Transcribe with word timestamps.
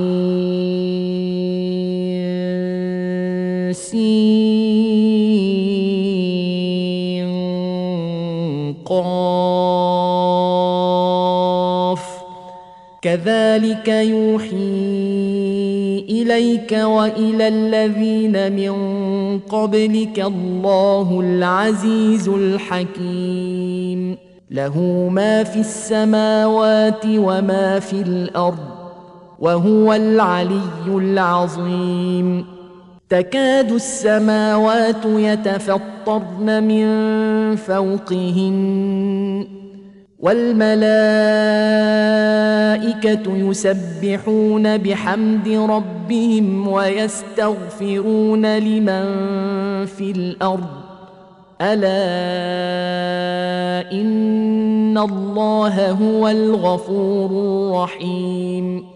قاف. 8.84 9.46
كذلك 13.02 13.88
يوحي 13.88 15.45
إليك 16.08 16.72
وإلى 16.72 17.48
الذين 17.48 18.52
من 18.52 18.72
قبلك 19.38 20.20
الله 20.20 21.20
العزيز 21.20 22.28
الحكيم. 22.28 24.16
له 24.50 25.08
ما 25.12 25.44
في 25.44 25.60
السماوات 25.60 27.04
وما 27.06 27.78
في 27.78 28.00
الأرض 28.00 28.58
وهو 29.38 29.92
العلي 29.92 30.88
العظيم. 30.88 32.46
تكاد 33.08 33.72
السماوات 33.72 35.06
يتفطرن 35.06 36.62
من 36.62 36.86
فوقهن. 37.56 39.46
والملائكة 40.18 40.76
يسبحون 43.26 44.76
بحمد 44.76 45.48
ربهم 45.48 46.68
ويستغفرون 46.68 48.58
لمن 48.58 49.04
في 49.86 50.10
الأرض. 50.10 50.66
ألا 51.60 51.92
إن 53.92 54.98
الله 54.98 55.90
هو 55.90 56.28
الغفور 56.28 57.30
الرحيم. 57.30 58.95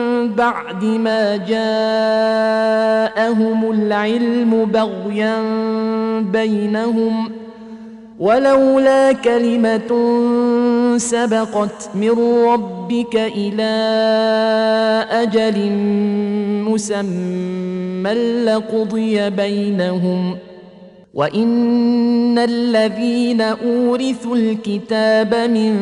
بعد 0.27 0.83
ما 0.83 1.37
جاءهم 1.37 1.71
العلم 3.71 4.65
بغيا 4.65 5.41
بينهم 6.21 7.31
ولولا 8.19 9.11
كلمة 9.11 9.91
سبقت 10.97 11.89
من 11.95 12.43
ربك 12.45 13.15
إلى 13.15 13.71
أجل 15.11 15.71
مسمى 16.69 18.13
لقضي 18.45 19.29
بينهم 19.29 20.37
وان 21.13 22.37
الذين 22.39 23.41
اورثوا 23.41 24.35
الكتاب 24.35 25.35
من 25.35 25.77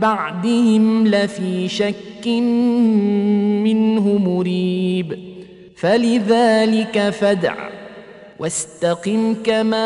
بعدهم 0.00 1.06
لفي 1.06 1.68
شك 1.68 2.26
منه 3.64 4.18
مريب 4.18 5.18
فلذلك 5.76 7.10
فدع 7.10 7.54
واستقم 8.38 9.34
كما 9.44 9.82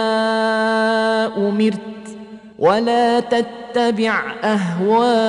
امرت 1.37 1.79
ولا 2.59 3.21
تتبع 3.21 4.23
اهواءهم 4.45 5.29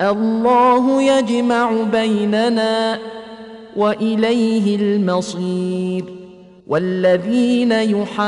الله 0.00 1.02
يجمع 1.02 1.70
بيننا 1.92 2.98
وإليه 3.76 4.76
المصير. 4.76 6.04
والذين 6.66 7.72
يحاجون 7.72 8.18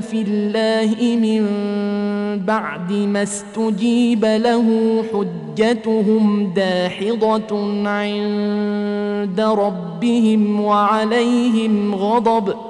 في 0.00 0.22
الله 0.28 1.16
من 1.16 1.46
بعد 2.46 2.92
ما 2.92 3.22
استجيب 3.22 4.24
له 4.24 4.64
حجتهم 5.12 6.52
داحضة 6.56 7.56
عند 7.88 9.40
ربهم 9.40 10.60
وعليهم 10.60 11.94
غضب. 11.94 12.69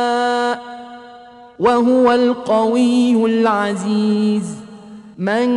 وهو 1.61 2.11
القوي 2.11 3.25
العزيز. 3.25 4.43
من 5.17 5.47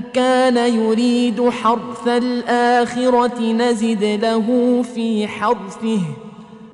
كان 0.00 0.56
يريد 0.56 1.48
حرث 1.48 2.08
الآخرة 2.08 3.52
نزد 3.52 4.04
له 4.22 4.82
في 4.94 5.26
حرثه 5.26 6.00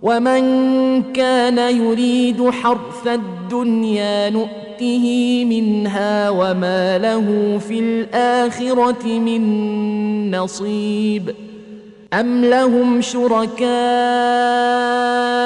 ومن 0.03 0.43
كان 1.13 1.59
يريد 1.59 2.51
حرث 2.51 3.07
الدنيا 3.07 4.31
نؤته 4.31 5.45
منها 5.45 6.31
وما 6.31 6.99
له 6.99 7.59
في 7.69 7.79
الآخرة 7.79 9.07
من 9.07 10.37
نصيب. 10.37 11.35
أم 12.13 12.45
لهم 12.45 13.01
شركاء 13.01 15.00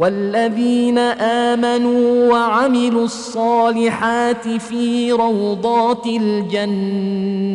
والذين 0.00 0.98
آمنوا 0.98 2.32
وعملوا 2.32 3.04
الصالحات 3.04 4.48
في 4.48 5.12
روضات 5.12 6.06
الجنات 6.06 7.50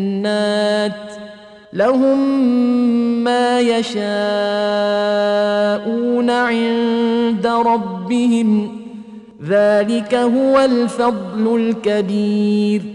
لهم 1.74 2.39
ما 3.24 3.59
يشاءون 3.59 4.00
عند 6.30 7.47
ربهم 7.47 8.77
ذلك 9.48 10.15
هو 10.15 10.59
الفضل 10.59 11.56
الكبير 11.56 12.94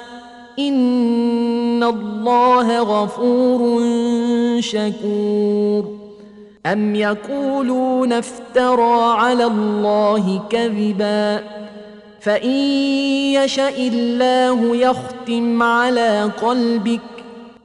ان 0.59 1.83
الله 1.83 2.79
غفور 2.79 3.81
شكور 4.59 5.85
ام 6.65 6.95
يقولون 6.95 8.13
افترى 8.13 9.13
على 9.17 9.45
الله 9.45 10.41
كذبا 10.49 11.43
فان 12.19 12.49
يشا 13.33 13.69
الله 13.69 14.75
يختم 14.75 15.63
على 15.63 16.31
قلبك 16.41 16.99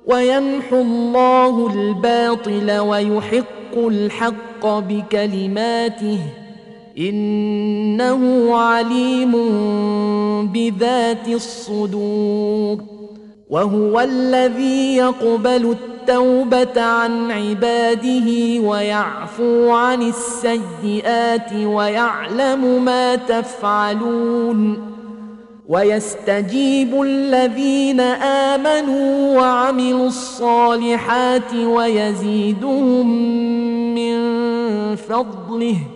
ويمحو 0.07 0.77
الله 0.77 1.73
الباطل 1.75 2.79
ويحق 2.79 3.77
الحق 3.77 4.67
بكلماته 4.67 6.19
إنه 6.99 8.55
عليم 8.57 9.33
بذات 10.53 11.29
الصدور 11.29 12.79
وهو 13.51 14.01
الذي 14.01 14.97
يقبل 14.97 15.77
التوبة 15.77 16.83
عن 16.83 17.31
عباده 17.31 18.61
ويعفو 18.61 19.71
عن 19.71 20.03
السيئات 20.03 21.53
ويعلم 21.53 22.85
ما 22.85 23.17
تفعلون 23.17 24.93
ويستجيب 25.69 27.03
الذين 27.03 28.01
آمنوا 28.01 29.37
وعملوا 29.41 30.07
الصالحات 30.07 31.55
ويزيدهم 31.55 33.07
من 33.95 34.17
فضله. 34.97 35.96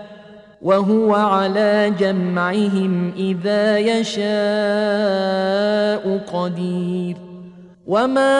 وهو 0.61 1.13
على 1.13 1.93
جمعهم 1.99 3.11
إذا 3.17 3.77
يشاء 3.77 4.21
قدير. 6.33 7.15
وما 7.87 8.35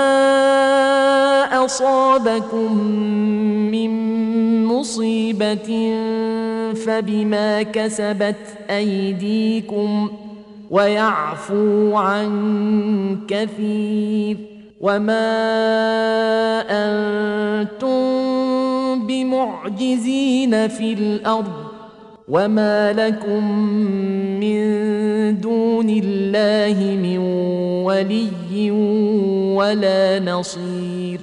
اصابكم 1.65 2.83
من 3.71 3.91
مصيبه 4.65 5.95
فبما 6.85 7.63
كسبت 7.63 8.35
ايديكم 8.69 10.11
ويعفو 10.71 11.95
عن 11.95 13.17
كثير. 13.27 14.37
وما 14.81 15.31
أنتم 16.69 18.01
بمعجزين 19.07 20.67
في 20.67 20.93
الأرض 20.93 21.70
وما 22.27 22.93
لكم 22.93 23.51
من 24.39 24.61
دون 25.41 25.89
الله 25.89 26.77
من 27.03 27.17
ولي 27.85 28.71
ولا 29.55 30.19
نصير 30.19 31.19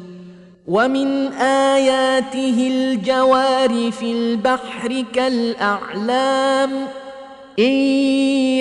ومن 0.68 1.32
اياته 1.32 2.68
الجوار 2.70 3.90
في 3.90 4.12
البحر 4.12 5.04
كالاعلام 5.14 6.70
ان 7.58 7.74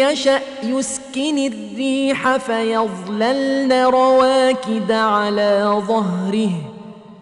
يشا 0.02 0.40
يسكن 0.64 1.38
الريح 1.38 2.38
فيظللن 2.38 3.74
رواكد 3.74 4.92
على 4.92 5.82
ظهره 5.88 6.77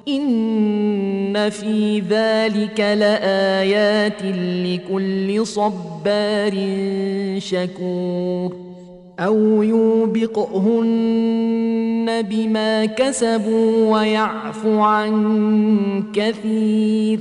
ان 0.08 1.50
في 1.50 2.00
ذلك 2.00 2.80
لايات 2.80 4.22
لكل 4.66 5.48
صبار 5.48 6.54
شكور 7.38 8.56
أو 9.20 9.64
يوبقهن 9.64 10.86
بما 12.22 12.86
كسبوا 12.86 13.92
ويعفو 13.92 14.80
عن 14.80 16.04
كثير 16.14 17.20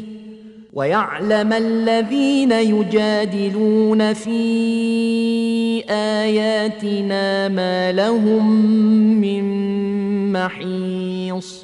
ويعلم 0.72 1.52
الذين 1.52 2.52
يجادلون 2.52 4.12
في 4.12 4.30
اياتنا 5.90 7.48
ما 7.48 7.92
لهم 7.92 8.66
من 9.20 9.44
محيص 10.32 11.63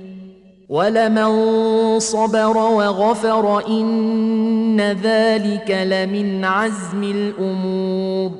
ولمن 0.71 1.99
صبر 1.99 2.57
وغفر 2.57 3.67
ان 3.67 4.81
ذلك 4.81 5.71
لمن 5.87 6.45
عزم 6.45 7.03
الأمور 7.03 8.31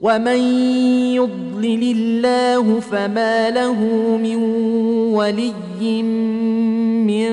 ومن 0.00 0.36
يضلل 1.16 1.96
الله 1.96 2.80
فما 2.80 3.50
له 3.50 3.80
من 4.22 4.36
ولي 5.14 6.02
من 7.08 7.30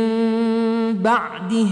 بعده 0.93 1.67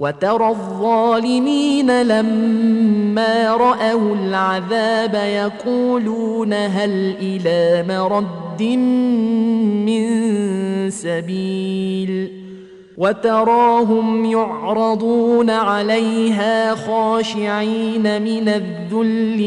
وترى 0.00 0.48
الظالمين 0.48 2.02
لما 2.02 3.56
رأوا 3.56 4.14
العذاب 4.14 5.14
يقولون 5.14 6.52
هل 6.52 7.16
إلى 7.20 7.84
مرد 7.88 8.62
من 9.86 10.10
سبيل 10.90 12.40
وتراهم 12.98 14.24
يعرضون 14.24 15.50
عليها 15.50 16.74
خاشعين 16.74 18.22
من 18.22 18.48
الذل 18.48 19.40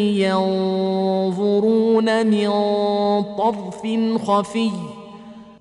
ينظرون 1.13 2.27
من 2.27 2.49
طرف 3.37 3.81
خفي 4.27 4.69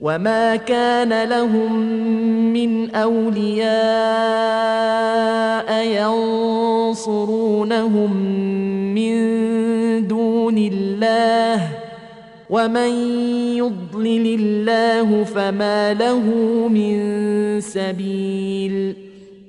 وما 0.00 0.56
كان 0.56 1.24
لهم 1.28 1.72
من 2.52 2.90
اولياء 2.94 3.76
ينصرونهم 6.96 8.16
من 8.94 9.16
دون 10.08 10.58
الله 10.58 11.68
ومن 12.50 12.90
يضلل 13.56 14.40
الله 14.40 15.24
فما 15.24 15.94
له 15.94 16.22
من 16.68 16.96
سبيل 17.60 19.05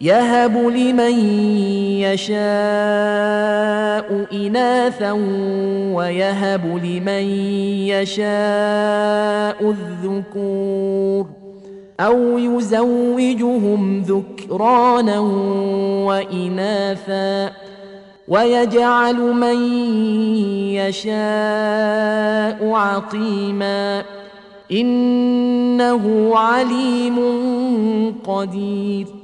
يهب 0.00 0.56
لمن 0.56 1.18
يشاء 2.02 2.36
إناثا 4.32 5.12
ويهب 5.92 6.66
لمن 6.66 7.24
يشاء 7.88 9.70
الذكور 9.70 11.26
أو 12.00 12.38
يزوجهم 12.38 14.02
ذكرانا 14.02 15.18
وإناثا 16.06 17.52
ويجعل 18.28 19.16
من 19.16 19.56
يشاء 20.74 22.70
عقيما 22.70 24.02
إنه 24.72 26.32
عليم 26.36 27.18
قدير 28.26 29.23